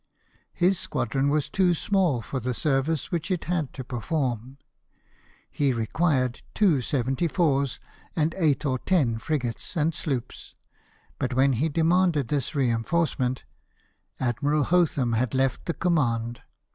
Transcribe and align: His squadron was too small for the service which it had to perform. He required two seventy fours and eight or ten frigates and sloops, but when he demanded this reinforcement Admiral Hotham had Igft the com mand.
His 0.55 0.79
squadron 0.79 1.29
was 1.29 1.47
too 1.47 1.75
small 1.75 2.23
for 2.23 2.39
the 2.39 2.55
service 2.55 3.11
which 3.11 3.29
it 3.29 3.43
had 3.43 3.71
to 3.73 3.83
perform. 3.83 4.57
He 5.51 5.73
required 5.73 6.41
two 6.55 6.81
seventy 6.81 7.27
fours 7.27 7.79
and 8.15 8.33
eight 8.39 8.65
or 8.65 8.79
ten 8.79 9.19
frigates 9.19 9.77
and 9.77 9.93
sloops, 9.93 10.55
but 11.19 11.35
when 11.35 11.53
he 11.53 11.69
demanded 11.69 12.29
this 12.29 12.55
reinforcement 12.55 13.43
Admiral 14.19 14.63
Hotham 14.63 15.13
had 15.13 15.33
Igft 15.33 15.65
the 15.65 15.73
com 15.75 15.93
mand. 15.93 16.41